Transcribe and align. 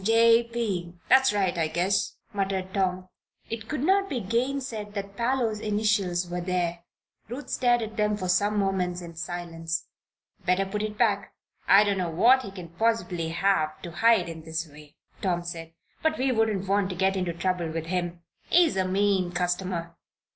"'J. 0.03 0.45
P.' 0.51 0.95
that's 1.09 1.31
right, 1.31 1.55
I 1.59 1.67
guess," 1.67 2.15
muttered 2.33 2.73
Tom. 2.73 3.07
It 3.51 3.69
could 3.69 3.83
not 3.83 4.09
be 4.09 4.19
gainsaid 4.19 4.95
that 4.95 5.15
Parloe's 5.15 5.59
initials 5.59 6.27
were 6.27 6.41
there. 6.41 6.79
Ruth 7.29 7.51
stared 7.51 7.83
at 7.83 7.97
them 7.97 8.17
for 8.17 8.27
some 8.27 8.57
moments 8.57 9.03
in 9.03 9.13
silence. 9.15 9.85
"Better 10.43 10.65
put 10.65 10.81
it 10.81 10.97
back. 10.97 11.35
I 11.67 11.83
don't 11.83 11.99
know 11.99 12.09
what 12.09 12.41
he 12.41 12.49
can 12.49 12.69
possibly 12.69 13.29
have 13.29 13.79
to 13.83 13.91
hide 13.91 14.27
in 14.27 14.41
this 14.41 14.67
way," 14.67 14.95
Tom 15.21 15.43
said. 15.43 15.71
"But 16.01 16.17
we 16.17 16.31
wouldn't 16.31 16.67
want 16.67 16.89
to 16.89 16.95
get 16.95 17.15
into 17.15 17.33
trouble 17.33 17.69
with 17.69 17.85
him. 17.85 18.23
He's 18.49 18.77
a 18.77 18.87
mean 18.87 19.31
customer." 19.31 19.95